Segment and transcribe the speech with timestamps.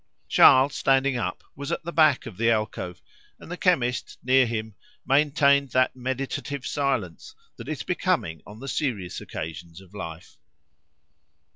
[0.27, 3.03] Charles, standing up, was at the back of the alcove,
[3.39, 4.73] and the chemist, near him,
[5.05, 10.39] maintained that meditative silence that is becoming on the serious occasions of life.